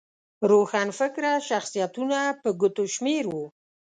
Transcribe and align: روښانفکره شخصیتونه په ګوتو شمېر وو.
روښانفکره 0.49 1.33
شخصیتونه 1.49 2.19
په 2.41 2.49
ګوتو 2.59 2.83
شمېر 2.95 3.23
وو. 3.31 3.45